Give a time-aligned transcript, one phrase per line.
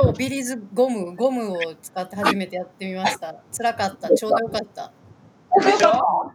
[0.00, 3.34] 今日ビリーズゴム、ゴムを使って初めてやってみました。
[3.52, 4.08] 辛かった。
[4.14, 4.92] ちょうどよかった。
[5.60, 5.90] でしょ？
[5.90, 6.32] か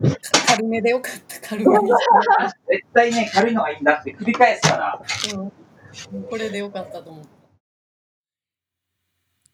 [0.47, 1.39] 軽めでよかった。
[1.47, 1.89] 軽めに。
[2.67, 5.01] 絶対ね、軽いのがいいんだって繰り返すから。
[6.11, 7.25] うん、これでよかったと思う。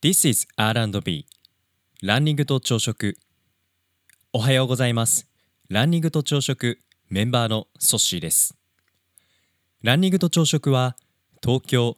[0.02, 1.28] This is R&B
[2.02, 3.16] ランニングと朝食
[4.34, 5.28] おはようございます
[5.70, 6.80] ランニングと朝食
[7.10, 8.56] メンバーのソッシーです
[9.84, 10.96] ランニングと朝食は
[11.44, 11.98] 東京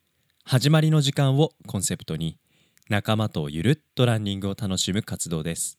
[0.43, 2.37] 始まりの時間をコンセプトに
[2.89, 5.77] 仲間とゆるっとランニングを楽しむ活動です。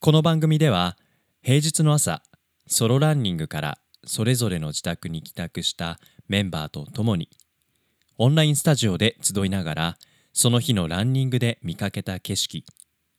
[0.00, 0.96] この番組では
[1.42, 2.22] 平日の朝
[2.66, 7.28] ソロランニングからそれぞれの自宅に帰宅したメンバーと共に
[8.18, 9.98] オンラインスタジオで集いながら
[10.32, 12.64] その日のランニングで見かけた景色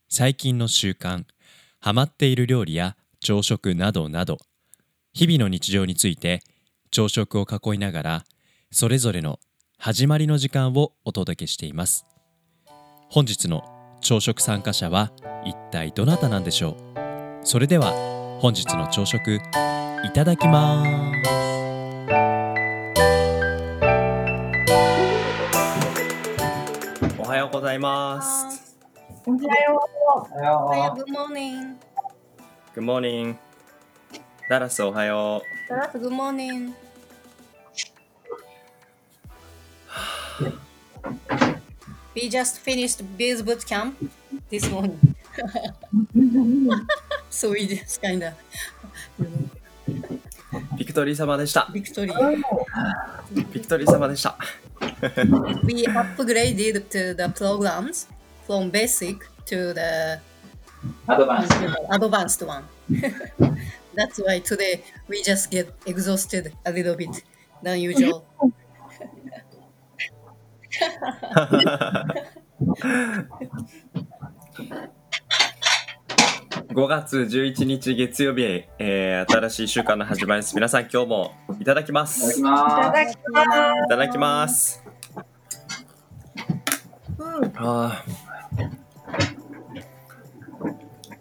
[0.08, 1.24] 最近の習慣
[1.80, 4.38] ハマっている料理や朝食などなど
[5.12, 6.40] 日々の日常について
[6.90, 8.24] 朝食を囲いながら
[8.70, 9.38] それぞれの
[9.78, 12.06] 始まりの時間をお届けしています
[13.10, 13.62] 本日の
[14.00, 15.12] 朝食参加者は
[15.44, 17.46] 一体どなたなんでしょう？
[17.46, 17.92] それでは
[18.40, 19.40] 本日の朝食い
[20.12, 21.36] ただきます
[27.18, 28.76] おはようございます
[29.26, 29.80] おはよ
[30.24, 30.34] う。
[30.38, 30.98] おはよう。
[31.00, 31.74] よ Good morning.
[32.74, 33.36] Good morning
[34.48, 36.72] ダラスおはよう Taras, Good morning.
[42.14, 43.96] We just finished Biz boot camp
[44.50, 44.98] this morning.
[47.30, 48.34] so we just kinda
[50.78, 51.68] ビクトリー様でした。
[51.72, 52.10] victory.
[53.34, 54.38] ビクトリー様でした。
[55.64, 58.08] We upgraded to the programs
[58.46, 60.20] from basic to the
[61.06, 61.52] アドバンス。
[61.90, 62.64] advanced one.
[63.94, 67.22] That's why today we just get exhausted a little bit
[67.62, 68.24] than usual.
[76.68, 80.54] 5月11日月曜日、えー新しい週間の始まりです。
[80.54, 82.34] 皆さん今日もいただきまいただす。
[82.36, 82.72] きます。
[83.86, 84.82] いただきます。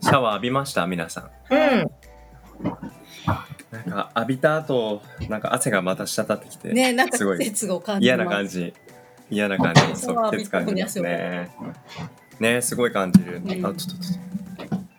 [0.01, 0.85] シャワー浴びました？
[0.87, 1.29] 皆さん。
[1.53, 1.59] うん。
[3.71, 7.53] なんか浴びた後、なんか汗がまた滴ってきて、ねなんかすごい。
[8.01, 8.73] 嫌な感じ。
[9.29, 9.81] 嫌な感じ。
[9.81, 11.49] シそう、ャワー浴びた季節感じますね。
[12.39, 13.39] ねすごい感じる。
[13.41, 13.79] んあ、ちょっと。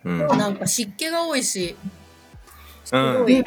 [0.05, 0.19] うん。
[0.39, 1.77] なんか湿気が多いし、
[2.85, 3.45] すうんごい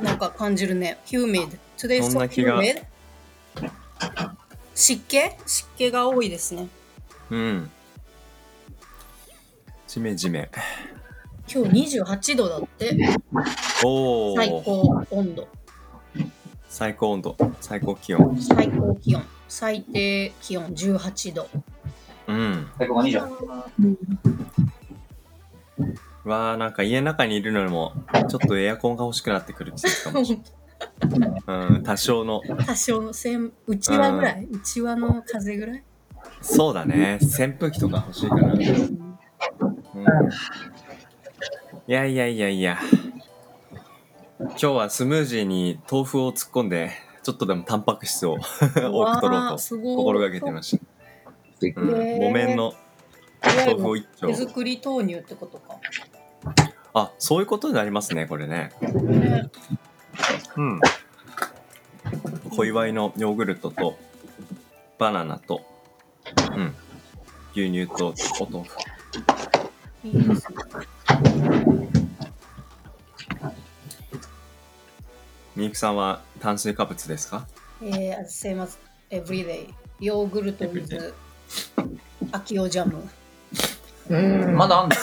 [0.00, 0.98] なんか感じるね。
[1.06, 1.58] humid.
[1.76, 2.60] Today そん so な気が.
[4.74, 5.18] 湿気？
[5.46, 6.68] 湿気が多いですね。
[7.30, 7.70] うん。
[9.86, 10.50] ジメジメ。
[11.52, 12.96] 今日28度だって。
[13.84, 14.36] おお。
[14.36, 15.48] 最高温度。
[16.68, 17.36] 最高温度。
[17.60, 18.40] 最高気温。
[18.40, 19.22] 最高気温。
[19.52, 21.46] 最低気温18度。
[22.26, 22.70] うん。
[22.78, 23.20] 最後20。
[26.24, 27.92] わあ、なんか家の中にいるのにも、
[28.30, 30.38] ちょっとエアコンが欲しくなってくる季節かもしれ
[31.18, 31.30] ない。
[31.46, 32.40] うん、多少の。
[32.66, 35.84] 多少のせん内輪ぐらい、内輪の風ぐらい？
[36.40, 37.18] そうだね。
[37.20, 38.54] 扇風機とか欲しいかな。
[38.54, 38.62] うん。
[38.66, 38.72] い
[41.88, 42.78] やいやいやいや。
[44.40, 46.92] 今日はスムージーに豆腐を突っ込んで、
[47.22, 50.84] ちょっとでもタンパク質を多く取ろうわと心がけてました。
[51.62, 52.74] うん、木綿の
[53.42, 54.34] 豆腐をる一丁手。
[54.34, 55.76] 作り豆乳ってことか。
[56.94, 58.72] あ、そういうことになりますね、これね。
[58.80, 59.50] ね
[60.56, 60.80] うん。
[62.50, 63.96] 小祝いのヨーグルトと、
[64.98, 65.62] バナナと、
[66.56, 66.74] うん。
[67.52, 68.76] 牛乳とお豆腐。
[70.04, 71.91] いいですね
[75.54, 77.46] みゆきさんは炭水化物ですか？
[77.82, 78.78] えー、same as
[79.10, 79.68] every day。
[80.00, 81.12] ヨーグルト with
[82.32, 83.02] 秋オジャム。
[84.08, 84.96] うん、まだあんの？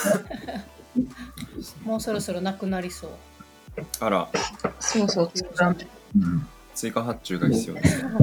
[1.86, 3.12] もうそろそろなくなりそう。
[4.00, 4.28] あら、
[4.80, 5.76] そうそう、作らん。
[5.76, 5.86] と
[6.74, 8.10] 追加発注が必要ですね。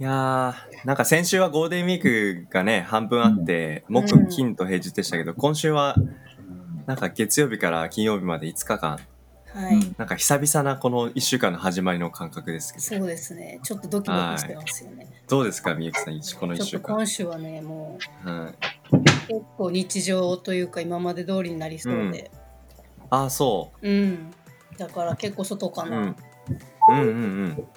[0.00, 5.96] いやー、なんか先週はゴールデンウィークがね、半分あって、木、金と平日でしたけど、今週は、
[6.88, 8.98] なんか月曜日から金曜日まで5日間、
[9.52, 9.78] はい。
[9.98, 13.60] なんか久々なこの1週間の始まりの感覚ですけどそうですね。
[13.62, 15.06] ちょっとドキドキしてますよね。
[15.28, 18.54] どうですかみゆきさんこの1ちょっ週間、と今週はね、もは
[18.90, 22.30] い、う結構日常というか今まで通りになりそうで。
[23.10, 24.30] ああそうん。
[24.78, 26.00] だから結構外かう、うな。
[26.00, 26.16] ん、
[26.90, 27.10] うんうんう
[27.48, 27.68] ん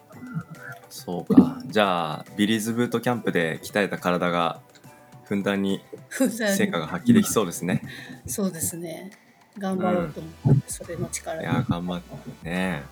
[0.88, 4.62] そうかじゃあビリーズブートキャンプで鍛えた体が
[5.31, 5.80] ふんだんに
[6.10, 7.81] 成果が発揮できそうですね
[8.28, 9.12] そうですね。
[9.57, 11.44] 頑張ろうと思って、それの力で。
[11.44, 12.83] いや頑張ってね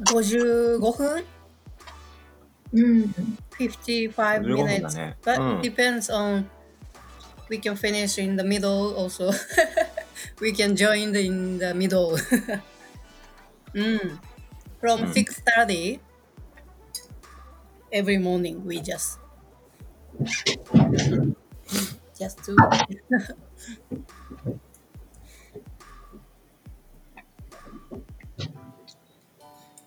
[0.00, 1.24] 55分？
[2.72, 3.14] うん。
[3.58, 4.14] 55 15
[4.46, 4.96] 分だ minutes.
[4.96, 6.46] ね But うん depends on
[7.50, 9.30] we can finish in the middle also.
[10.40, 12.16] we can join the, in the middle.
[13.74, 14.18] mm.
[14.80, 15.12] From Mm.
[15.12, 16.00] 6:30
[17.92, 19.18] every morning we just
[22.18, 22.54] just.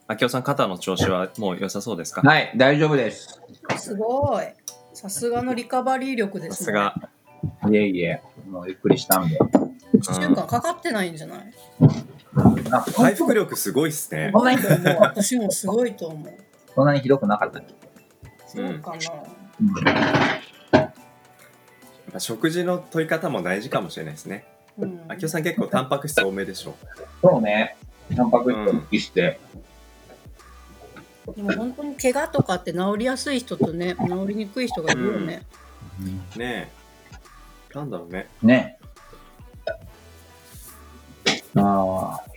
[0.08, 2.22] あきおさん肩の調子はもう良さそうですか？
[2.22, 3.40] はい、大丈夫です。
[3.78, 4.46] すごい。
[4.94, 6.56] さすがのリカバリー力ですね。
[6.58, 6.96] さすが
[7.72, 9.38] いえいえ、もうゆっくりしたんで。
[9.94, 11.54] 1週間かかってないんじゃない、
[12.96, 14.60] 回復力すごいっすねこんなに、
[15.00, 16.34] 私もすごいと思う。
[16.76, 17.62] こんなにひどくなかった。
[18.48, 19.00] そうかな。
[20.80, 20.92] や
[22.10, 24.46] っぱ食事の取り方も大事かもしれないですね
[24.80, 26.76] うんあきおさん結構タンパク質多めでしょ
[27.22, 27.76] そうね。
[28.16, 29.40] タンパク質を意識して。
[31.36, 35.44] でも本当に怪我とかって治りやすい人とね、治りにくい人がいるよね。
[36.38, 36.72] ね
[37.74, 38.79] えなんだろうねね。
[41.60, 42.30] ああ。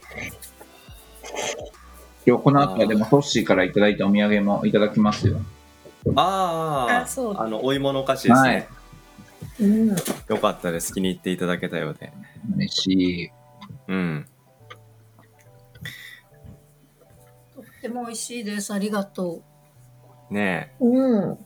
[2.25, 5.41] 今日この後はでもトッシーからいただいたお土産もいただきますよ。
[6.17, 8.69] あああそうあのお芋のお菓子ですね、はい
[9.61, 9.89] うん。
[9.91, 9.97] よ
[10.41, 12.13] かったです気に入っていただけたようで
[12.57, 13.31] 嬉しい。
[13.89, 14.27] うん
[17.55, 18.73] とっても美味しいです。
[18.73, 19.43] ありがと
[20.31, 21.39] ねえうん。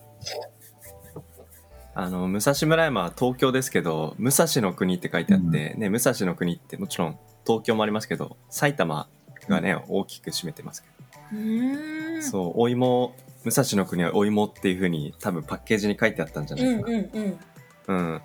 [1.94, 9.09] あの武蔵村山は東京ですけど武蔵の国って書いてあって、ね武蔵の国ってもちろん東京もありますけど埼玉
[9.49, 10.89] がね大きく占めてますけ
[11.37, 12.23] ど、ん。
[12.23, 13.15] そうお芋
[13.45, 17.39] 武蔵の国はお芋っていう風に多分パッケージに書いてあったんじゃなうんいかうんうん。
[17.87, 18.23] なうん、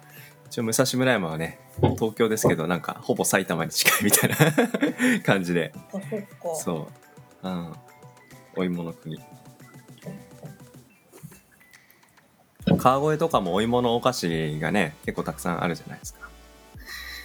[0.48, 4.36] 一応武蔵村山はね東京ですけどなんかほぼ埼玉に近いみたいな
[5.22, 5.72] 感じで。
[5.76, 6.56] あ、そっか。
[6.56, 6.88] そ
[7.44, 7.74] う、うん、
[8.56, 9.20] お芋の国。
[12.78, 16.31] 川越とかもお芋のお菓子がね結構たくさんあるじゃないですか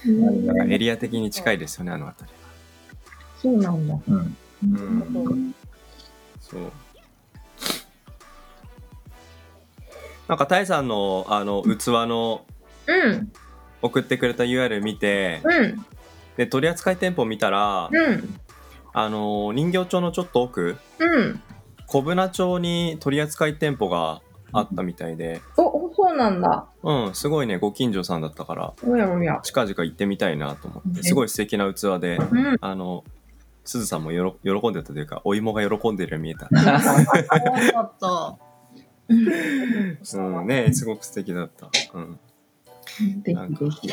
[0.05, 2.37] なんかエリア的に近いですよねあの辺り
[3.41, 3.95] そうなんだ。
[4.09, 4.17] うん。
[4.17, 4.25] は
[4.65, 5.55] うん
[6.41, 6.73] そう
[10.29, 12.45] なんかタイさんのあの器の
[12.87, 13.33] うん。
[13.83, 15.87] 送ってくれた URL 見てうん。
[16.37, 18.39] で取扱店舗見たら、うん。
[18.93, 21.43] あの人形町のちょっと奥うん。
[21.87, 24.21] 小船町に取扱店舗が
[24.58, 26.67] あったみたいで、お、そうなんだ。
[26.82, 29.41] うん、すごいねご近所さんだったからおやおや。
[29.43, 32.56] 近々行ってみたいなと思ってねすごい素敵な器でうん。
[32.61, 33.05] あの
[33.64, 38.38] すずさんもよろ喜んでたというかお芋が喜んでるように見えた、 よかった。
[39.08, 42.19] うん、ねすごく素敵だった、うん、
[43.23, 43.91] ぜひぜひ。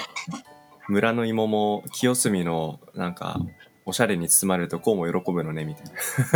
[0.87, 3.39] 村の芋も清澄のなんか
[3.85, 5.85] おしゃれに包まれるとこうも喜ぶのねみたい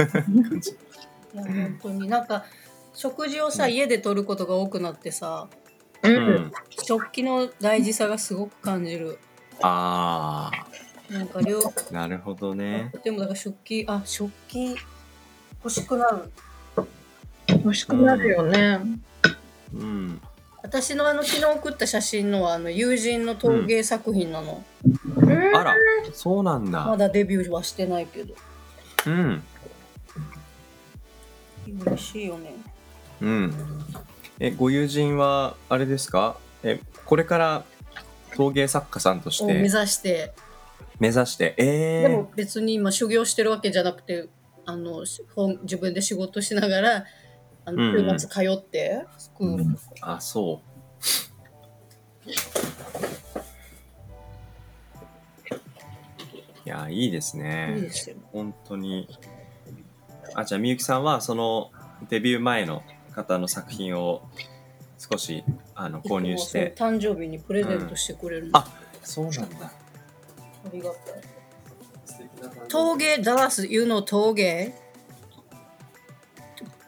[0.06, 0.72] な感じ
[1.34, 2.46] いや、本当になんか、
[2.98, 5.48] 食事をさ、家で取ることが多くなってさ、
[6.02, 6.10] う。
[6.10, 6.52] うんん
[6.84, 9.20] 食器の大事さがすごく感じる。
[9.62, 10.50] あ
[11.08, 14.76] なんか量、ーなるほどねでもだから食器、あ、食器
[15.64, 16.32] 欲しくなる。
[17.50, 18.80] 欲しくなるよね。
[19.76, 20.22] うん
[20.64, 24.64] 私のあの昨日送った写真のはあの友人の陶芸作品なの、
[25.18, 25.56] うん。
[25.56, 25.76] あら
[26.14, 28.34] そうなんまだだデビューはしてないけど
[29.06, 29.44] うん
[31.86, 32.56] 嬉しいよね
[33.22, 33.54] うん。
[34.40, 36.38] えご友人はあれですか？
[36.64, 37.64] えこれから
[38.36, 40.34] 陶芸作家さんとしを目指てして。
[41.00, 41.56] 目指して。
[41.58, 44.30] えー、でも別に今修行してるわけじゃなくて
[44.66, 45.06] あの
[45.36, 47.06] 本自分で仕事しながら
[47.66, 48.20] あのうんうん。
[48.20, 50.62] 週末通ってスクールとか、あそ
[56.66, 57.76] いやいいですね。
[57.78, 59.08] いいですよ本当に。
[60.36, 61.72] あじゃあみゆきさんはその
[62.10, 62.84] デビュー前の
[63.18, 64.22] 方の作品を
[65.00, 65.44] 少し
[65.74, 66.76] あの購入して。
[66.78, 68.68] 誕生日にプレゼントしてくれるの、あ
[69.04, 69.66] そうなんだ。
[69.66, 69.72] あ
[70.72, 71.24] りがたい
[72.70, 74.76] 陶芸ダラス you know 陶芸？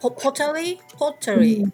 [0.00, 0.76] ポポタリ？
[0.76, 1.64] ーポタリ。
[1.64, 1.72] ー、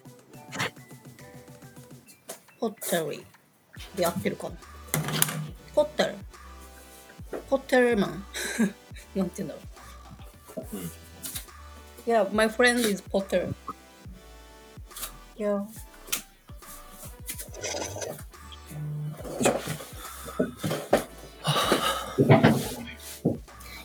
[2.59, 3.19] ポッタリ。
[3.19, 4.57] ーで合ってるかな。
[5.75, 6.15] ポッタル。
[7.51, 8.25] ポッタルマン。
[9.15, 10.77] なんて言うんだろう、
[12.07, 13.53] Yeah, my friend is Potter.
[15.39, 15.67] Yeah.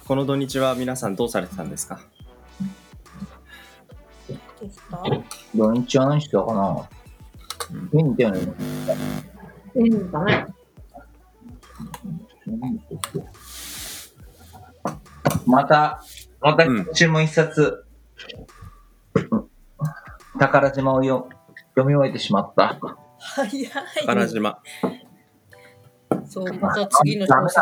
[0.08, 2.00] この土日は皆さんどうされてたんですか？
[4.62, 5.03] ですか？
[5.53, 6.89] 土日は何してたかな？
[7.91, 8.53] 見に行ったよね。
[9.75, 10.48] いいんだね。
[15.46, 16.01] また、
[16.39, 17.86] またうん今週も一冊、
[20.39, 21.29] 宝島をよ
[21.75, 22.80] 読み終えてしまった。
[23.20, 23.68] 早い。
[24.06, 24.60] 宝島
[26.25, 27.62] そう、また次の小説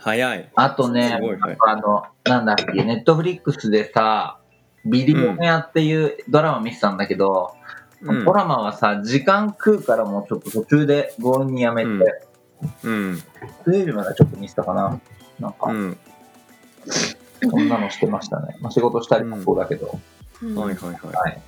[0.00, 1.18] 早いあとね
[1.66, 4.38] あの、なんだっけ、ネットフリックスでさ、
[4.84, 7.54] ビリオネアっていうドラマ見てたんだけど、
[8.02, 12.04] うんドラマはさ、時間食うからもうちょっと途中で強引にやめて、うん
[12.82, 13.22] うん
[13.66, 15.00] 水曜日までちょっと見てたかな。
[15.40, 15.98] なんか、うん
[17.50, 18.56] そんなのしてましたね。
[18.60, 19.98] まあ、仕事したりもそうだけど。
[20.42, 21.42] うんはいはいはいはい。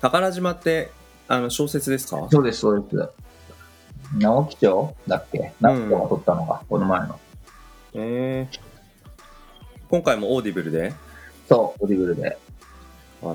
[0.00, 0.90] 宝島って
[1.26, 2.28] あの小説ですか？
[2.30, 3.10] そうです、そうです。
[4.16, 5.52] 直木賞だっけ？
[5.60, 7.20] 直木賞が取ったのが、この前の。
[7.94, 8.60] えー、
[9.90, 10.94] 今回も Audible で？
[11.48, 12.38] そう、 Audible で。
[13.22, 13.32] あ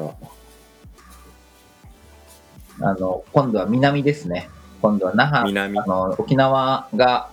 [2.79, 2.89] ら。
[2.89, 4.49] あの、今度は南ですね。
[4.81, 5.79] 今度は那覇、南。
[5.79, 7.29] あの、沖縄が、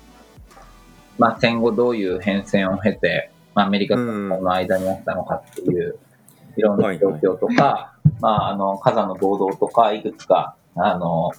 [1.19, 5.99] まあ、戦後どういう変遷を経て、まあ、アメリカと日本の間にあったのかっていう、
[6.57, 7.90] いろんな状況とか、
[8.21, 11.31] まあ、あの、火山の暴動とか、いくつか、あの、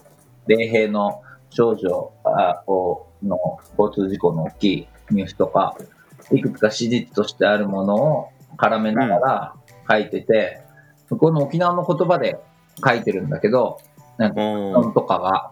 [0.47, 5.75] 米兵の少女あをの交通事故の大きいニュースとか、
[6.31, 9.53] いくつか史実としてあるものを絡めながら
[9.89, 10.61] 書いてて、
[11.09, 12.39] 向こうの沖縄の言葉で
[12.83, 13.79] 書いてるんだけど、
[14.17, 15.51] なんかとかが。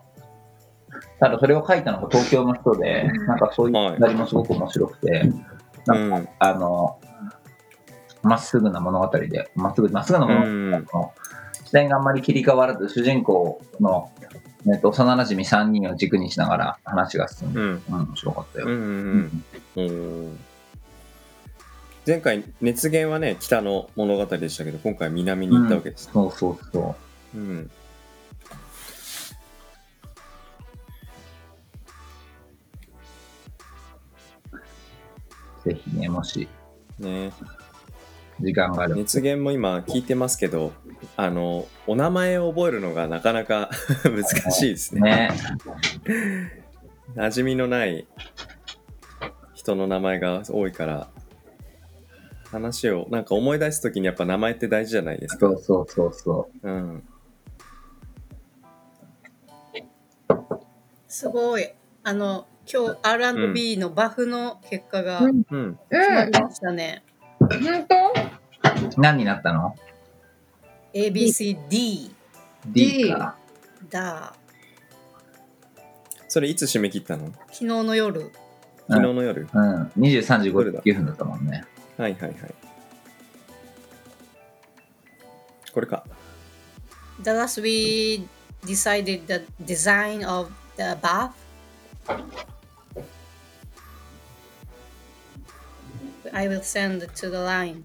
[1.20, 5.30] ただそれを書いたのが東京の人で、なんかそういうくだりもすごく面白くて、
[5.86, 6.30] なんかうん。
[6.40, 7.00] あの、
[8.24, 11.14] まっすぐな物語で、まっすぐ、まっすぐな物語。
[11.66, 14.12] 視点があんまり切り替わらず、主人公の、
[14.68, 17.68] えっと、幼馴染3人を軸にしながら話が進んで、うん。
[17.68, 18.68] うん、面白かったよ。
[18.68, 19.44] うんうん
[19.76, 19.88] うん。
[19.88, 19.92] う
[20.32, 20.40] ん
[22.08, 26.96] 前回熱源はね北の物語でしたけど今回は南に行ったわけです、そうそうそ
[27.36, 27.38] う。
[27.38, 27.72] うん。
[35.64, 36.48] ぜひね、もし。
[36.98, 37.32] ね
[38.42, 39.00] 時間があれば。
[39.00, 40.72] 熱源も今聞いてますけど
[41.16, 43.70] あのお名前を覚えるのがなかなか
[44.04, 45.32] 難しいですねね。
[47.16, 48.08] 馴染みのない
[49.54, 51.10] 人の名前が多いから
[52.52, 57.04] 話をなんか思い出す時にやっぱ名前って大事じゃないですかそうそうそうそうん
[61.10, 61.68] すごい。
[62.04, 67.04] あの、今日 R&B のバフの結果がうんうん決まうんりましたね。
[67.40, 68.29] 本う。
[68.98, 69.76] 何になったの
[70.94, 72.12] ABCD
[72.68, 73.36] ?D か。
[73.90, 74.34] だ。
[76.28, 78.32] それいつ締め切ったの昨日の夜。
[78.88, 79.84] 昨日の夜、うん。
[79.98, 81.66] 23時どれだ59分だったもんね。
[81.98, 82.36] はいはいはい
[85.74, 86.06] これか
[87.22, 88.26] Thus we
[88.66, 91.32] decided the design of the bath.
[96.32, 97.84] I will send it to the line.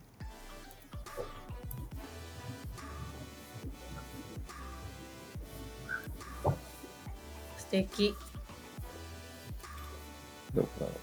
[7.83, 8.14] 敵。
[10.54, 10.95] どこだろう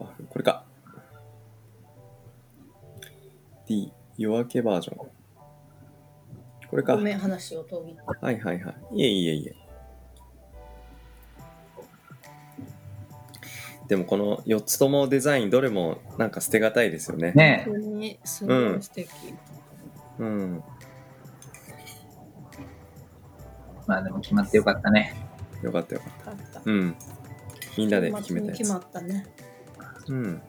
[0.00, 0.64] あこれか。
[3.68, 4.96] D 夜明けバージョン
[6.68, 6.96] これか。
[6.96, 8.96] ごめん、話を途切れはいはいはい。
[8.96, 9.54] いえいえいえ。
[13.86, 17.32] でもこの4つともデザインどれもなんか捨てがたいですよね。
[17.32, 17.62] ね。
[17.64, 19.08] 本当にすごい素敵。
[19.28, 19.67] うん
[23.86, 25.14] まあでも決まってよかったね。
[25.62, 26.96] よかったよかったたうん
[27.76, 29.26] みんなで決めた決まったね。
[30.08, 30.42] うん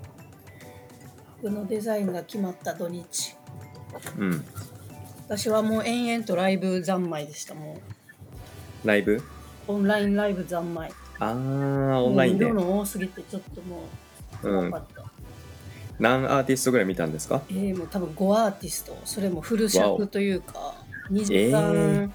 [1.41, 3.35] 僕のデザインが決まった土日。
[4.17, 4.45] うん
[5.25, 7.53] 私はもう延々とライブ三昧でした。
[7.53, 7.79] も
[8.83, 9.15] ライブ？
[9.15, 9.23] う
[9.67, 10.91] オンラインライブ三昧。
[11.19, 13.83] あーオンラインで色の多すぎてちょっとも
[14.43, 15.09] ううん怖かった。
[16.00, 17.41] 何アーティストぐらい見たんですか？
[17.50, 20.75] えー、もう多分5アーティスト、それもフル尺というか、
[21.12, 22.13] 2時え間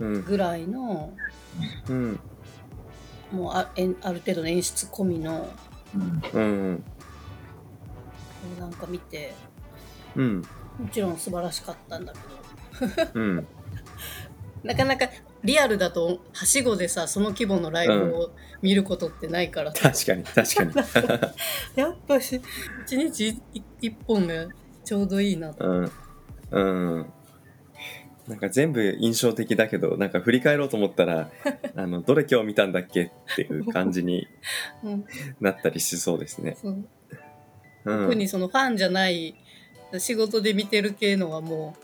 [0.00, 1.12] うんぐらいの、
[1.88, 2.20] うん
[3.32, 3.70] もうあ
[4.02, 5.48] ある程度の演出込みの、
[5.94, 6.22] うん。
[6.32, 6.40] う
[6.74, 6.84] ん
[8.60, 9.32] なんか見て、
[10.14, 10.42] うん。
[10.78, 13.46] もちろん素晴らしかったんだけどうん。
[14.62, 15.06] なかなか
[15.44, 18.30] リアルだとはしごでさその規模のライブを
[18.62, 20.72] 見ることってないから、確かに、確かに。
[21.76, 22.40] やっぱし
[22.86, 24.46] 一日一一本が
[24.84, 25.92] ちょうどいいなと、うん。
[26.50, 26.60] う
[27.00, 27.12] ん。
[28.26, 31.30] なんか全部印象的だけど、なんか振り返ろうと思ったら、
[31.76, 34.26] あの、どれ今日見たんだっけっていう感じに
[34.82, 35.04] うん
[35.40, 36.56] なったりしそうですね。
[36.60, 36.84] そう
[37.84, 38.02] うん。
[38.04, 39.34] 特にそのファンじゃない
[39.98, 41.76] 仕事で見てる系のはも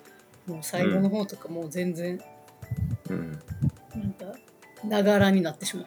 [0.48, 2.20] うもう最後の方とかもう全然
[3.08, 3.30] うん。
[3.94, 4.24] なんか
[4.84, 5.86] ながらになってしまっ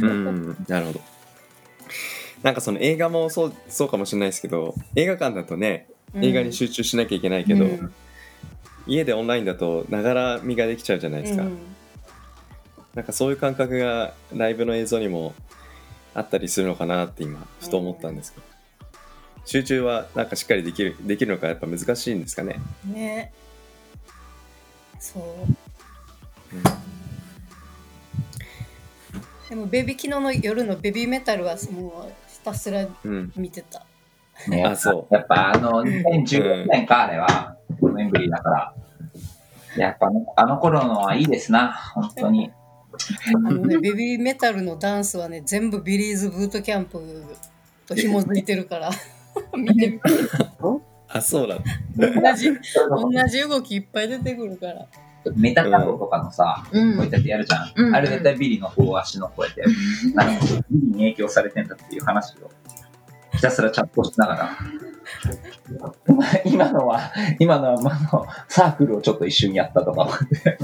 [0.00, 0.06] た。
[0.06, 0.56] うん。
[0.68, 1.00] なるほど。
[2.42, 7.92] なんかその映画もそう、そうかもしれないですけど、映画館だとね、映画に集中しなきゃいけないけど、うん
[8.86, 11.42] 家でオンラインだとながら見ができちゃうじゃないですか。
[11.42, 11.58] うん
[12.94, 15.32] なんかそういう感覚がライブの映像にも
[16.12, 18.46] あったりするのかなって今ふと思ったんですけど、
[19.44, 22.60] 集中はなんかしっかりできるできるのかやっぱ難しいんですかね。
[22.84, 23.32] ね
[24.98, 25.22] そう
[29.48, 33.84] でもベビー昨日の夜のベビーメタルはもうひたすらうん、見てた。
[34.48, 35.14] ね、あそう。
[35.14, 38.74] やっぱあの、2016年か、あれは、4年ぶりだから。
[39.76, 42.50] やっぱね、あの頃のはいいですな、本当に。
[43.34, 47.00] あのねベビーメタルのダンスはね全部ビリーズブートキャンプ
[47.86, 48.90] と紐づいてるから。
[49.56, 50.00] 見てみて
[51.08, 51.58] あそうだ。
[51.96, 54.86] 同じ同じ動きいっぱい出てくるから
[55.36, 57.72] メタカトとかのさ、うんこうやってやるじゃん。
[57.76, 59.62] うんあれ絶対ビリの方足のこうやって。
[60.14, 62.50] なんかビリに影響されてんだっていう話を、
[63.32, 64.58] ひたすらチャットしながら。
[66.44, 70.58] 今のは、今のは、まの、サークルをちょっと一瞬やったとか思って。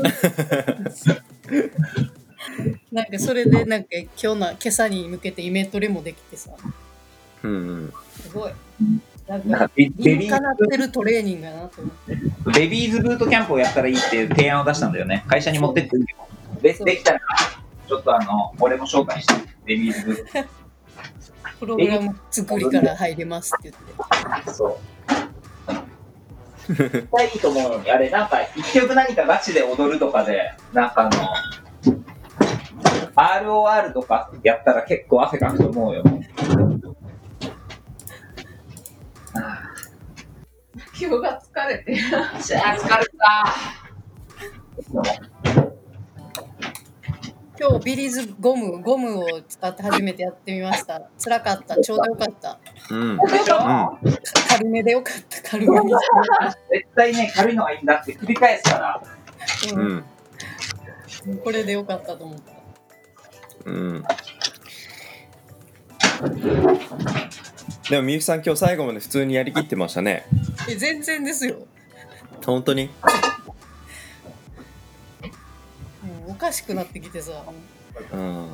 [2.92, 6.50] なんかそれでなんか今日の今朝に向けてイメトレもできてさ
[7.42, 7.54] うんう
[7.86, 7.92] ん。
[8.10, 8.52] すごい
[9.28, 12.16] なんかベビーってるトレーニングやなと思って
[12.60, 15.24] ベビーズブートキャンプをやったらいいっていう提案を出したんだよね。
[15.26, 15.98] 会社に持ってって。
[16.62, 17.20] で、できたら、
[17.88, 19.34] ちょっとあの、俺も紹介して、
[19.64, 20.48] ベビーズブート。
[21.58, 24.78] プログラム作りから入れますって言ってそ
[26.68, 26.74] う。
[26.74, 32.04] 絶対いいと思うのに、あれ、なんか、一曲何かガチで踊るとかで、なんかあの、
[33.16, 36.04] ROR とかやったら結構汗かくと思うよ。
[40.98, 41.98] 今日が疲れてる。
[41.98, 43.06] 疲れた。
[47.58, 52.58] 今日ビリーズゴムゴムを使って初めてやってみました辛かったちょうどよかった
[52.90, 53.18] うん。
[54.48, 55.92] 軽めでよかった軽めに
[56.70, 59.02] 絶対ね、軽いのがいいんだって繰り返すから。
[59.74, 60.04] ううんん。
[61.38, 62.52] これでよかったと思った
[63.64, 64.04] うん。
[67.90, 70.26] でもみゆきさん今日最後まで普通にやりきってましたね。
[70.68, 71.66] え全然ですよ
[72.44, 72.90] 本当に？
[76.02, 77.44] もうおかしくなってきてさ
[78.12, 78.44] うん。
[78.44, 78.48] お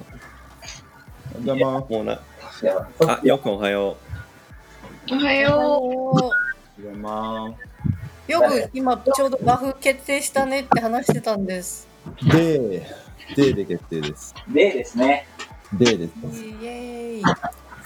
[1.44, 1.80] 邪魔。
[1.80, 2.20] もうな。
[3.06, 3.96] あ、よくんおはよ
[5.10, 6.30] おはよおーお
[6.82, 7.54] 邪魔。
[8.28, 11.88] よく今ちょうどバフ決定したねって話してたんです
[12.30, 12.86] で、
[13.34, 14.34] でで決定です。
[14.48, 15.26] でですね、
[15.72, 16.12] イでです。
[16.62, 17.24] エーイう。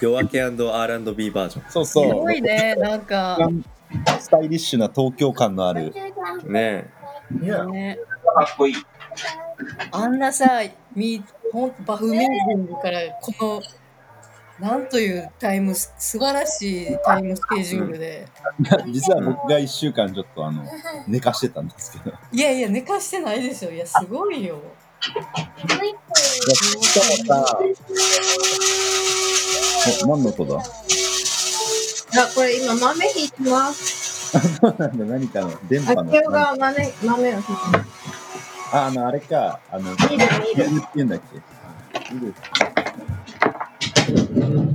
[0.01, 2.07] 夜明け &R&B バージョそうそう。
[2.09, 3.37] すごいねなんか
[4.19, 5.93] スタイリッシュな東京感のある。
[6.47, 6.51] ン。
[6.51, 6.89] ね
[7.39, 7.99] ね
[8.35, 8.75] かっこいい。
[9.91, 10.61] あんなさ
[10.95, 13.61] みほんバフミュージングからこの
[14.59, 18.27] なんというタイムス素晴らしいタイムスケジュールで、
[18.89, 20.63] 実は僕が一週間ちょっとあの、
[21.07, 22.15] 寝かしてたんですけど。
[22.31, 24.59] いやいや寝かしてないでしょいやすごいよ
[24.99, 25.11] し
[27.23, 27.59] かもさ、
[30.03, 30.55] お何の音だ？
[30.55, 30.59] う。
[30.59, 30.61] あ、
[32.35, 34.61] これ今豆引いてます。
[34.63, 36.01] なんだ何かの電波の。
[36.01, 37.51] あが豆、豆を引いて。
[37.51, 38.75] ます。
[38.75, 39.59] あ、あの、あれか。
[39.71, 40.69] あの、見る見る。
[40.69, 40.77] ビール。
[40.77, 41.39] って言うんだっけ
[42.13, 42.33] ビール。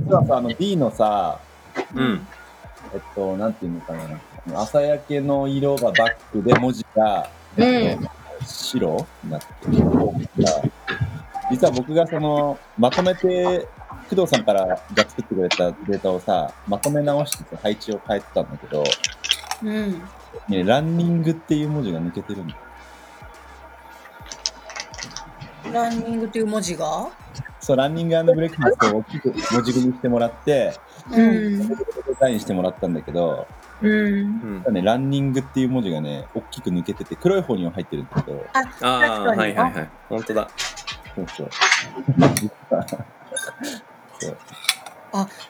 [0.05, 1.39] 実はさ、あの B のさ、
[1.95, 2.27] うん。
[2.93, 4.19] えっと、なんていうのかな。
[4.61, 8.09] 朝焼けの色がバックで文字が、えっと
[8.45, 9.73] 白になってる。
[11.51, 13.67] 実は僕がその、まとめて、
[14.15, 18.83] 工藤さんからが作ってくれたデータをさ、まとめ直してさ配置を変えてたんだけど、
[19.63, 20.01] うん
[20.49, 22.55] ね、ランニングっていう文字が抜けてるんだ。
[25.71, 27.09] ランニングという文字が？
[27.59, 30.77] そう、ランニングブレックファストを大きく文字組みしてもらって、
[31.09, 31.75] うんデ
[32.19, 33.47] ザインしてもらったんだけど、
[33.81, 34.63] うん。
[34.71, 39.89] ね、ランニングっていう文字がね、大きく抜けてて、黒い方には入ってるんだけど、ああはいはいはい。
[40.09, 40.49] 本当だ。
[41.15, 41.49] そうそう。
[44.23, 44.37] そう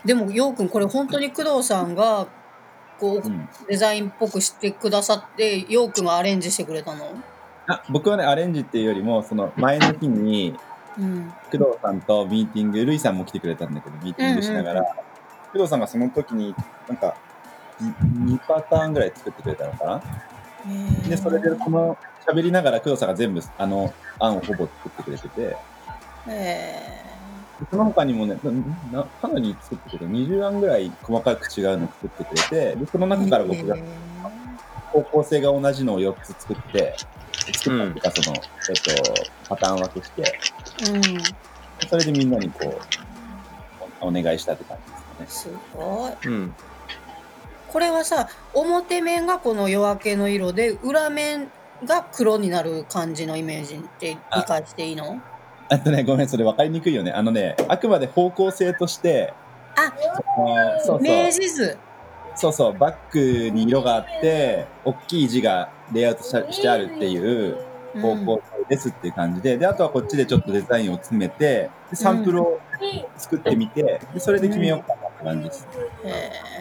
[0.05, 2.27] でもようくんこれ本当に工藤さんが
[2.99, 3.49] こううん。
[3.67, 7.05] デザインっぽくしてくださってようくんがアレンジしてくれたの？
[7.67, 10.55] あ僕はね、アレンジっていうよりも、その前の日に、
[10.97, 11.33] うん。
[11.51, 14.83] 工藤さんとミーティング、ルイさんも来てくれたんだけど、ミーティングしながら、
[15.53, 16.53] 工藤さんがその時に、
[16.88, 17.15] なんか、
[17.81, 20.01] 2パターンぐらい作ってくれたのかな？
[21.09, 25.57] で、それで、この、喋りながら工藤さんが全部、あの、案をほぼ作ってくれてて、
[26.27, 27.03] え
[27.69, 28.38] その他にもね、
[28.91, 33.76] ななかなり作ってくれて、20案ぐらい細かく違うの作ってくれて、で、その中から僕が
[34.91, 36.95] 方向性が同じのを4つ作って、
[37.54, 40.39] 作ったっていうか、その、えっと、パターン分けして、
[40.91, 41.04] うん。
[41.89, 42.82] それでみんなにこう、
[44.02, 44.78] おお願いしたって感
[45.17, 46.28] じですすごい。
[46.28, 46.56] うん。
[47.69, 51.49] これはさ表面がこの夜明けの色で裏面
[51.84, 55.19] が黒になる感じのイメージって理解していいの？
[55.77, 55.79] かね。
[55.79, 57.12] あとね、ごめん、それ分かりにくいよね。
[57.12, 59.33] あのね、あくまで方向性として、
[59.75, 59.93] あ
[60.83, 61.77] そうそう、ジ図
[62.36, 67.57] そうそう、バックに色があって、大きい字がレイアウトししてあるっていう
[68.01, 72.59] 方向性ですっていう感じで、で、あとはこっちでちょっとデザインを詰めて、でサンプルを
[73.17, 75.67] 作ってみて、でそれで決めようかなって感じです。
[76.03, 76.53] うんへえ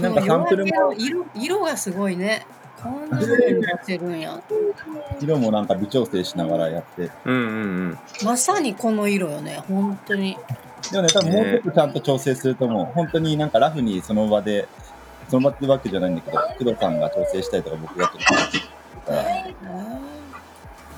[0.00, 2.46] なんかサンプルも色色がすごいね
[2.82, 4.40] こんな風に出せるんや。
[5.20, 7.10] 色もなんか微調整しながらやって。
[7.24, 7.98] うんうんうん。
[8.24, 10.36] まさにこの色よね本当に。
[10.92, 12.86] でもね、多分もうちょっとちゃんと調整すると思う。
[12.86, 14.68] 本当になんかラフにその場で、
[15.28, 18.18] その場ってわけじゃないんだけど、工藤さんが調整したりとか僕がちょっ
[19.04, 19.24] とから、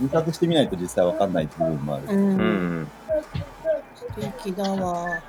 [0.00, 2.04] 印刷してみないと実際わかんない部分もある。
[2.08, 2.44] うん、うんう
[2.82, 2.88] ん
[3.94, 4.06] 素
[4.44, 5.22] 敵だわ。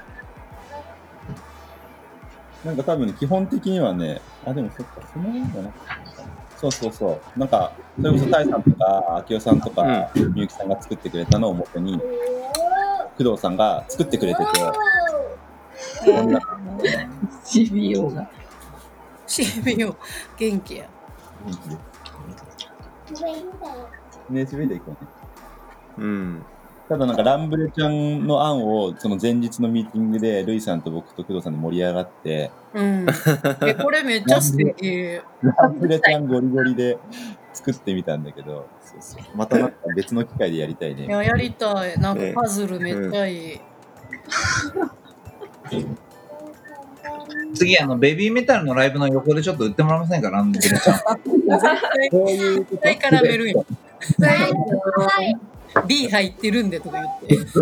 [2.65, 5.69] なんか多分ね、基本的にはね、あ、でもそっか、その辺じゃな。
[5.69, 6.00] くて
[6.61, 7.39] そうそうそう。
[7.39, 11.99] なんか、それこそタイさんとか、明夫さんとか、みゆきさんが作ってくれたのを元に、
[13.17, 14.45] 工藤さんが作ってくれてて、
[16.05, 16.39] こんな
[17.43, 18.29] CBO が。
[19.27, 19.95] CBO
[20.37, 20.85] 元気や
[21.47, 21.75] 雰囲気で。
[24.29, 24.97] ね、滑りでいこうね。
[25.97, 26.45] うん
[26.91, 33.07] ただなんかランブレちゃんの案をその前日のミーティングでルイさんと僕と工藤さんで盛り上がってうん。
[33.65, 36.97] えこれめっちゃ素敵ランブレちゃんゴリゴリで
[37.53, 39.37] 作ってみたんだけどそうそう。
[39.37, 41.05] またなんか別の機会でやりたいね。
[41.05, 41.97] いややりたい。
[41.97, 43.61] なんかパズルめっちゃいい、
[47.53, 50.29] 次、あの、ベビーメタルのライブの横でちょっと売ってもらえませんか？
[50.29, 50.79] ランドルちゃん。
[52.11, 53.65] 絶対絡めるやん
[55.87, 57.61] B 入ってるんでとか言って。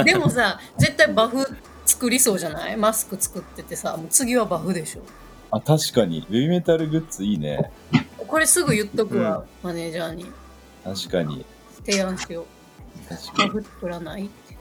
[0.04, 1.44] でもさ絶対バフ
[1.84, 2.76] 作りそうじゃない？
[2.76, 5.02] マスク作っててさもう次はバフでしょ。
[5.50, 6.20] あ確かに。
[6.30, 7.72] ベビーメタルグッズいいね。
[8.28, 10.26] これすぐ言っとくわ、マネージャーに。
[10.84, 11.44] 確かに。
[11.84, 12.46] 提案しよ
[13.08, 13.50] 確かに。
[13.50, 14.26] うバフ作らない？
[14.26, 14.56] って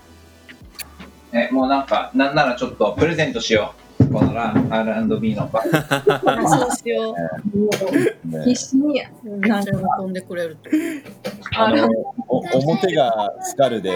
[1.32, 3.82] え、もうなんか、なんならちょっとプレゼントしよう。
[4.08, 5.62] このラ R&B のバ
[6.26, 8.46] あそうしよね。
[8.46, 10.70] 必死に、うめっちゃ喜んでくれると。
[11.56, 11.74] あ
[12.54, 13.92] 表がスカルで。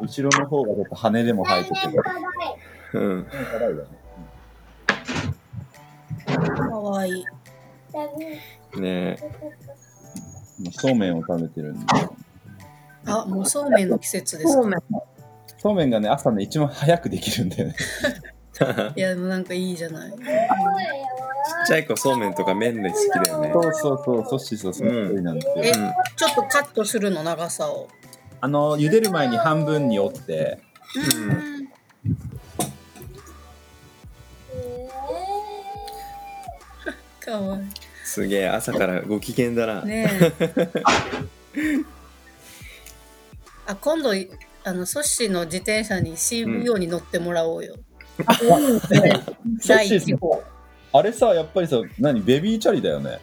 [0.00, 1.78] 後ろの方がちょっと羽でも生えてて。
[2.94, 3.26] うん。
[6.68, 7.10] かわい。
[7.10, 7.24] い
[8.80, 9.16] ね。
[10.58, 11.86] 今そうめんを食べてるんで。
[13.06, 14.52] あもうそうめんの季節ですか。
[14.52, 14.80] そうめん。
[15.62, 17.76] そうめんがね朝ね一番早くできるんだよね。
[18.96, 20.10] いやでもなんかいいじゃない。
[20.10, 20.16] ちっ
[21.68, 23.52] ちゃい子そうめんとか麺類好きだよね。
[23.52, 25.92] そうそうそうソッシーそうその通りなんですよ、えうん。
[26.16, 27.86] ちょっとカットするの長さを。
[28.40, 30.58] あの茹でる前に半分に折って。
[30.96, 30.98] う
[31.30, 31.68] ん。
[37.24, 37.60] かわい
[38.04, 39.82] すげえ朝からご機嫌だな。
[39.82, 40.68] いねえ。
[43.68, 44.12] あ今度
[44.64, 47.76] あのソッシーの自転車に CVO に乗ってもらおうよ、
[50.92, 53.18] あれさやっぱりさ何ベビーチャリだよね。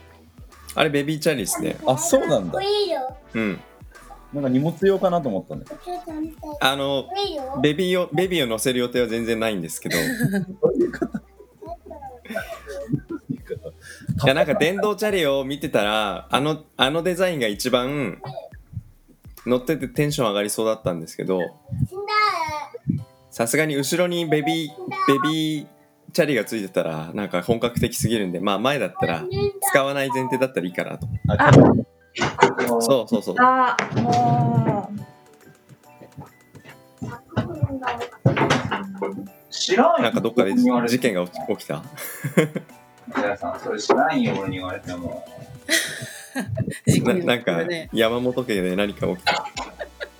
[0.75, 1.77] あれベビーチャリですね。
[1.85, 2.61] あそうなんだ。
[2.61, 3.17] いいよ。
[3.33, 3.59] うん。
[4.33, 5.81] なんか荷物用かなと思ったんだけど。
[5.83, 6.35] ちょっと見て。
[6.61, 7.09] あの。
[7.61, 9.97] ベビーをベビーを乗せる予定は全然ないんですけど。
[9.97, 10.01] い
[14.27, 18.21] やなんか電動チャリを見てたらあのあのデザインが一番
[19.45, 21.39] 乗っててテンション上がりそうだったんですけど。
[23.31, 24.71] さすがに後ろにベビー
[25.07, 25.67] ベビー
[26.11, 29.23] チャリがついてたらなんか本格的すぎるんでまあ前だったら
[29.71, 31.07] 使わない前提だったらいいかなと
[32.81, 34.91] そうそうそうあ、も
[39.51, 39.99] 知ら。
[39.99, 41.83] なんかどっかで事件が起きた？
[43.15, 45.23] 皆さん、それ知らんよ、俺に言われても。
[46.85, 47.59] 事故にななんか
[47.93, 49.45] 山本家で何か起きた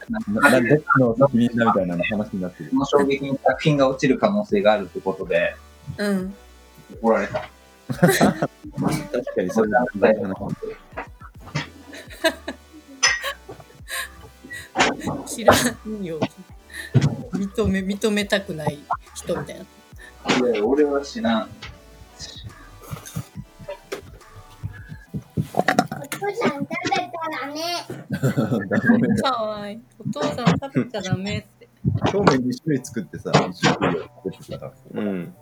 [0.09, 2.77] ななどっちの責任だみたいな話になってるこ。
[2.77, 5.55] の衝撃に作品が落ちる可能性があるってことで、
[5.97, 6.33] うん。
[7.01, 7.47] 怒られた。
[7.89, 10.55] 確かにそれは大事な話。
[15.35, 16.19] 知らんよ。
[17.33, 18.79] 認め、認めたくない
[19.13, 20.49] 人みたいな。
[20.49, 21.49] いや、俺は知らん。
[26.19, 27.61] 父さん食べたらね。
[29.21, 29.79] かわいい。
[29.99, 31.69] お父さん食べちゃダメって。
[32.11, 34.73] そうめん2種類作ってさ、一種類作ってたら。
[34.93, 35.33] うん。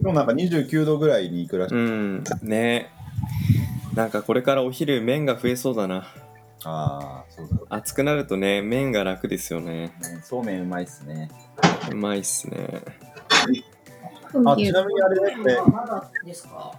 [0.00, 1.74] 今日なんか29度ぐらいに行くらしい。
[1.74, 2.24] うん。
[2.42, 2.90] ね
[3.94, 6.06] なんかこれからお昼麺が増えそうだな。
[6.64, 9.92] ああ、そうだろ暑くなるとね、麺が楽ですよね。
[10.00, 10.20] うね。
[10.22, 11.30] そうめんうまいっすね。
[11.90, 12.80] うまいっすね。
[14.46, 16.74] あ、ちなみにあれだって、まだですか？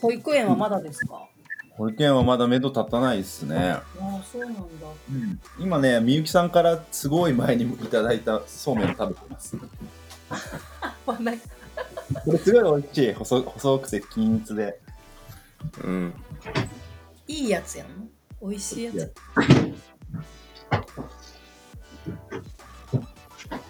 [0.00, 1.28] 保育園はまだですか？
[1.76, 3.56] 保育園はまだ目処立たないっすね。
[3.58, 4.60] ああ、そうなんだ。
[5.58, 9.56] 今ね、みゆきさんからすごい前にいただいたそうめんを食べてます。
[11.04, 13.12] これすごい美味しい。
[13.12, 14.80] 細細くて均一で。
[15.84, 16.14] うん。
[17.28, 17.94] いいやつやんの
[18.48, 19.12] 美味しいやつ。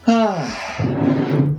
[0.07, 0.47] は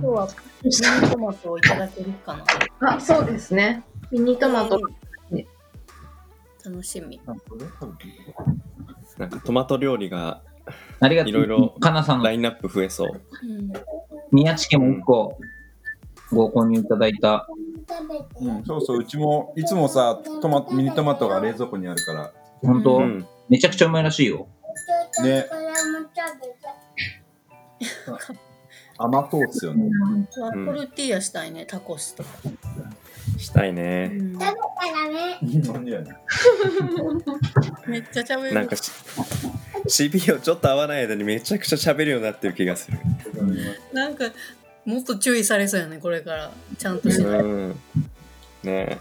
[0.00, 0.28] 日は
[0.62, 2.42] ミニトマトをいただけるか
[2.80, 3.84] なあ、そうですね。
[4.10, 4.80] ミニトマト。
[6.64, 7.20] 楽しみ。
[9.18, 11.30] なんかトマト料理があ、ありがとう。
[11.30, 13.08] いろいろかなさんのラインナップ増えそう。
[13.10, 13.72] うん。
[14.32, 15.38] 宮地家も1個
[16.32, 17.46] ご購入いただいた。
[18.40, 22.32] うん、そうそう、うちもいつもさ、トマトミニトマトが冷蔵庫にあるから。
[22.62, 23.26] 本当、うん。
[23.48, 24.48] めちゃくちゃうまいらしいよ。
[25.22, 25.46] ね
[28.98, 29.90] 甘党っすよね。
[30.40, 32.30] ワッフルティーヤしたいね、タコスとか。
[33.38, 34.10] したいね。
[34.12, 34.52] うん食べた
[34.92, 35.38] らね。
[37.86, 38.54] めっちゃ食べる。
[38.54, 38.90] なんかし
[39.86, 42.98] CPU ちょっと合わない間にめちゃくちゃ喋るようになってる気がする。
[43.92, 44.24] なんか、
[44.84, 46.50] もっと注意されそうやね、これから。
[46.76, 47.40] ちゃんとしない。
[47.40, 47.80] うん。
[48.64, 48.98] ね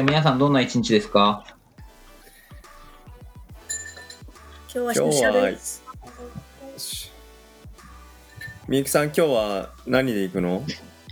[0.00, 1.44] 日皆さんどんな一日ですか？
[4.72, 5.82] 今日はスペシャルです。
[6.78, 7.10] し
[8.68, 10.64] みゆきさん今日は何で行くの？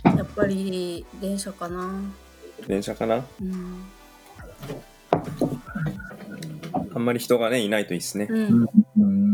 [0.03, 1.91] やっぱり電車かな。
[2.67, 3.23] 電車かな？
[3.39, 3.83] うん。
[6.93, 8.27] あんまり人がねいないといいっすね。
[8.29, 8.47] うん。
[8.47, 8.67] うん。
[8.97, 9.30] うん。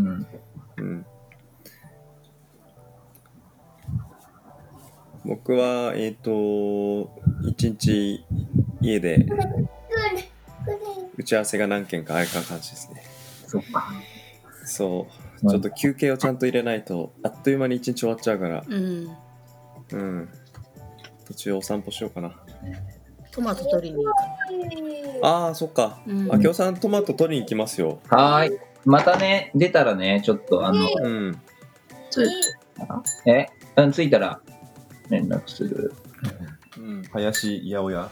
[5.28, 7.12] 僕はえっ、と
[7.44, 8.26] 一日
[8.80, 9.28] 家で
[11.18, 13.04] 打ち合わせが何件かあるか感じですね。
[13.46, 13.92] そっか。
[14.64, 15.08] そ
[15.44, 15.50] う。
[15.50, 18.64] ちょっと休憩をちゃんと入れないとあっという間に一日終わっちゃうから。
[18.66, 19.18] うん。
[19.92, 20.30] うん。
[21.28, 22.32] 途中お散歩しようかな。
[23.32, 25.26] トマト取りに行く。
[25.26, 26.00] ああ、そっか。
[26.08, 28.00] うんあきおさんトマト取りに行きますよ。
[28.08, 28.60] はーい。
[28.86, 31.42] またね、出たらね、ちょっとあの、うん。
[33.26, 34.40] え、うん、着いたら
[35.10, 35.94] 連絡する。
[36.78, 38.10] うん、林八百屋？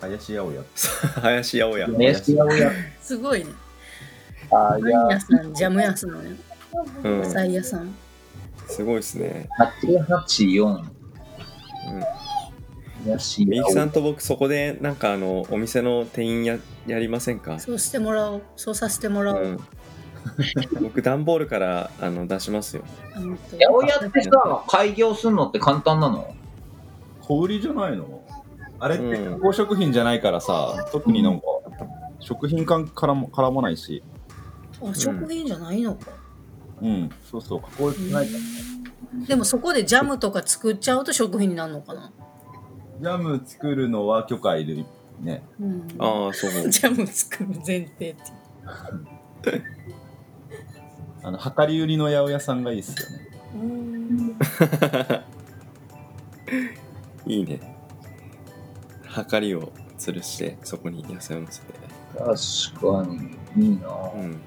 [0.00, 0.62] 林八百屋
[1.22, 1.86] 林八百屋。
[1.86, 2.72] 林八百屋。
[3.00, 3.50] すごいね。
[4.50, 6.36] あパン屋さん、ジャム屋さんのね。
[7.04, 7.30] うん野。
[7.30, 7.94] 菜屋さん。
[8.66, 9.48] すごいですね。
[10.08, 10.64] 884。
[10.66, 10.84] うん。
[13.04, 17.58] 林みゆきさんと僕そこでなんかあのお店の店員ややりませんか？
[17.58, 18.42] そうしてもらおう。
[18.56, 19.42] そうさせてもらおう。
[19.42, 19.60] うん。
[20.80, 22.84] 僕段ボールからあの出しますよ。
[23.14, 23.22] 八
[23.60, 26.34] 百屋ってさ、開業するのって簡単なの？
[27.20, 28.22] 小売りじゃないの？
[28.78, 31.46] あれってうん加工食品じゃないからさ、特になんか
[32.20, 34.02] 食品感からも絡まないし、
[34.82, 36.10] あ、食品じゃないのか。
[36.80, 38.32] うん、そうそう、加工しないか
[39.18, 39.26] ら。
[39.26, 42.12] でもそこでジャムとか作っちゃうと食品になるのかな？
[43.00, 44.84] ジャム作るのは許可いる
[45.20, 45.42] ね。
[45.60, 45.88] うん。
[45.98, 46.50] ああ、そう。
[46.70, 48.16] ジャム作る前提って。
[51.22, 53.28] あの、量り売りの八百屋さんがいいっすよね。
[53.54, 54.36] うん。
[57.26, 57.60] いいね。
[59.06, 61.72] はかりを吊るしてそこに野菜を乗せて。
[62.14, 62.34] 確
[62.80, 63.36] かに。
[63.56, 64.40] いいなうん。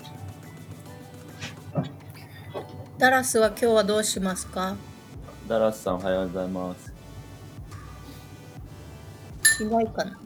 [2.98, 4.76] ダラスは今日はどうしますか？
[5.48, 6.94] ダラスさんおはようございます。
[9.62, 10.18] 意外かな。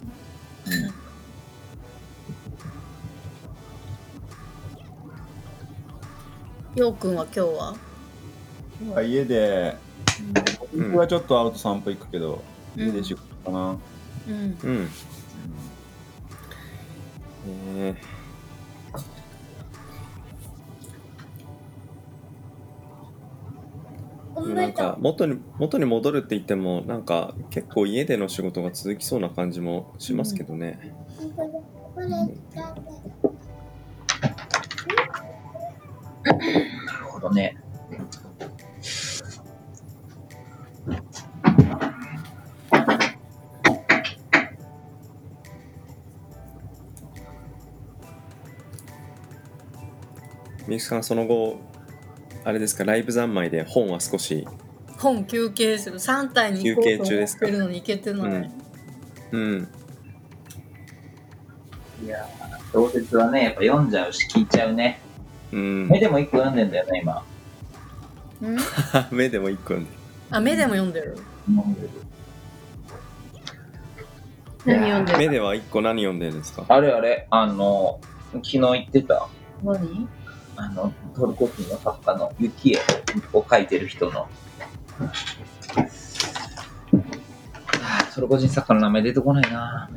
[6.79, 7.75] ようくんは今日は？
[8.81, 9.75] 今日は家で、
[10.73, 12.41] 僕はちょっとアウト散歩行くけど、
[12.77, 13.77] うん、家で仕事かな。
[14.29, 14.57] うん。
[14.63, 14.89] うん。
[17.49, 30.79] えー、なんか元に元に戻るって言ってもなんか結構家での仕事が続きそうな感じもしますけどね。
[31.97, 32.05] う
[33.25, 33.28] ん
[36.85, 37.57] なるほどね。
[50.67, 51.59] みゆきさんその後
[52.43, 54.47] あれですかライブ三昧で本は少し
[54.99, 55.97] 本休憩する。
[55.97, 58.51] 3体に行こうと思ってるのに行けてない、
[59.31, 59.67] うん。
[62.03, 64.99] いやー小説はね、やっぱ読んじゃうし、聞いちゃうね。
[65.51, 65.87] うん。
[65.89, 67.23] 目でも一個読んでんだよね、今。
[68.41, 68.57] うん？
[69.11, 69.91] 目でも一個読んで
[70.31, 71.17] あ目でも読んでる。
[74.65, 75.17] 何読んでる？
[75.19, 76.65] 目では一個何読んでるんですか？
[76.67, 77.99] あれあれ、あの、
[78.33, 79.27] 昨日言ってた、
[79.63, 80.07] 何？
[80.55, 82.79] あの、トルコ人の作家の雪絵
[83.33, 84.21] を描いてる人の。
[84.21, 84.27] は
[87.81, 89.89] あトルコ人作家の名前出てこないな。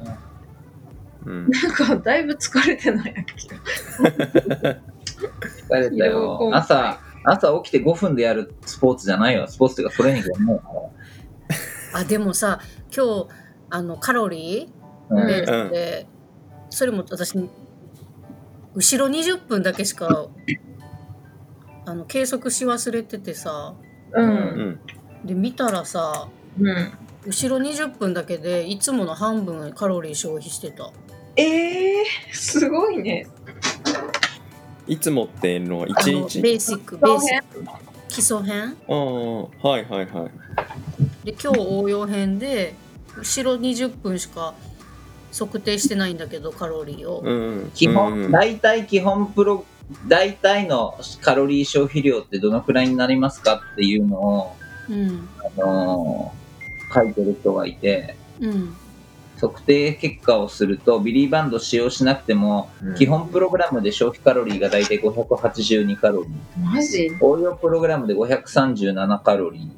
[1.27, 1.49] うん。
[1.51, 3.15] なんかだいぶ疲れてない？
[3.15, 4.92] やっけ
[5.69, 6.51] 疲れたよ。
[6.53, 9.47] 朝、朝起きて5分でやるスポーツじゃないよ。
[9.47, 10.93] スポーツっていうかトレーニングじゃないよ。
[11.95, 12.61] あでもさ
[12.95, 13.29] 今日
[13.71, 14.73] あのカロリ
[15.11, 16.07] うんーベースで、
[16.71, 17.37] それも私
[18.75, 20.29] 後ろ20分だけしか
[21.85, 23.75] あの計測し忘れててさ。
[24.15, 24.31] ううん。
[24.31, 24.81] ん
[25.25, 26.93] で見たらさうん
[27.25, 30.91] 後ろ20分だけでいつもの半分カロリー消費してた。
[31.37, 33.27] えー、すごいね
[34.87, 35.79] いつもっていうの？
[35.81, 36.41] はあの一日。
[36.43, 37.65] ベーシックベーシック
[38.09, 38.77] 基礎編？
[38.89, 38.95] ああ
[39.69, 40.29] はいはいは
[41.25, 41.27] い。
[41.27, 42.75] で今日応用編で
[43.17, 44.55] 後ろ20分しか
[45.37, 47.33] 測定してないんだけどカロリーを、う
[47.67, 48.31] ん基本、うん。
[48.31, 49.65] 大体基本プロ、
[50.09, 54.57] 大体のカロリー消費量ってどのくらいになりますかっていうのを、
[54.91, 55.29] うん。
[55.39, 56.43] あのー
[56.95, 58.77] 書いてる人がいて、うん
[59.43, 66.65] 測定結果をすると、ビリーバンド使用しなくても、基本プログラムで消費カロリーが大体582カロリー。
[66.65, 67.11] マジ？
[67.21, 69.69] 応用プログラムで537カロリ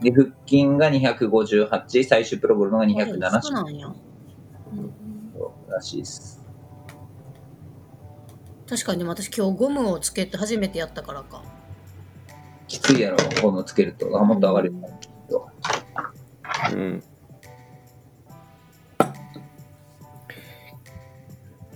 [0.00, 0.02] ー。
[0.02, 3.92] で、腹筋が258、最終プログラムがそう270なんや
[5.68, 6.42] らしいです。
[8.66, 11.42] 確かにでも私今日ゴムをつけて初めてやったからか
[12.68, 14.18] きついやろ、このつけると。
[14.18, 14.72] あ、もっと上がる
[15.28, 15.50] よ。
[16.72, 17.02] うん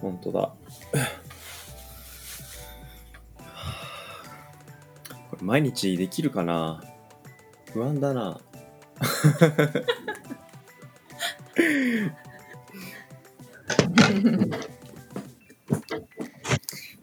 [0.05, 0.53] 本当だ。
[5.31, 6.85] これ毎日できるかな？
[7.73, 8.39] 不安だな。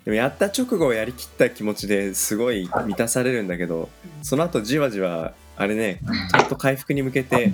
[0.05, 3.89] でもやった直後やりきった気持ちですごい満たされるんだけど
[4.21, 5.99] その後じわじわあれね
[6.31, 7.51] ちゃんと回復に向けて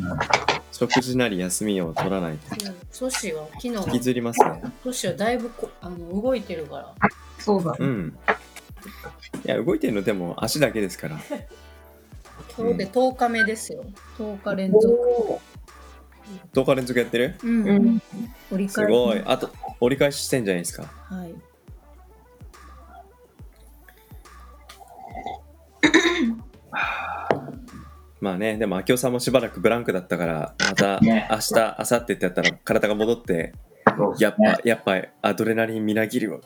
[0.78, 2.56] 食事なり休みを取らないと。
[2.92, 3.70] ソシは昨日。
[3.70, 4.62] 引きずりますね。
[4.84, 6.94] ソシはだいぶこあの動いてるから。
[7.40, 8.18] そうだうん。
[9.44, 11.20] いや動いてるのでも足だけですから。
[12.56, 13.86] 今日で10日目ですよ。
[14.20, 14.88] 10日連続。
[16.54, 17.36] 10日連続やってる？
[17.44, 18.00] うん、うん。
[18.00, 18.04] す
[18.52, 18.90] 折り返し。
[18.90, 19.22] ごい。
[19.26, 20.84] あと折り返ししてんじゃないですか。
[20.84, 21.34] はい
[28.28, 31.30] まあねでも明夫さんもしばらくブランクだったからまたね。
[31.32, 33.54] 明日明後日ってやったら体が戻って
[34.20, 36.40] やっぱ、ねやっぱアドレナリンみなぎるわ。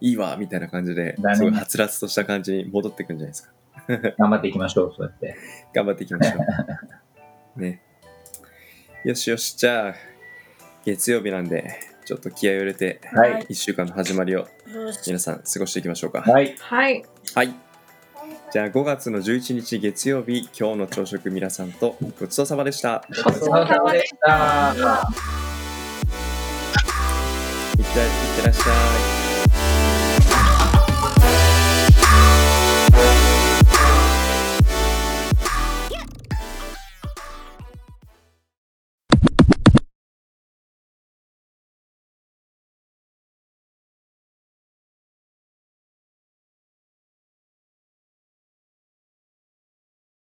[0.00, 3.52] いいわみたいな感じですごいはつらつとした感じに戻ってくんじゃないですか。
[4.18, 5.36] 頑張っていきましょう、そうやって。
[5.72, 6.38] 頑張っていきましょ
[7.56, 7.60] う。
[7.60, 7.80] ね。
[9.04, 9.94] よしよしじゃあ
[10.84, 13.42] 月曜日なんでちょっと気合を入れてはい。
[13.44, 14.48] 1週間の始まりを
[15.06, 16.22] 皆さん過ごしていきましょうか。
[16.22, 16.56] はい。
[16.58, 17.04] はい。
[17.34, 17.69] はい
[18.52, 23.04] じゃあ5月の11日月曜日今日の朝食皆さんとごちそうさまでした。
[23.24, 24.74] ごちそうさまでした。
[27.78, 29.19] いってらいってらっしゃい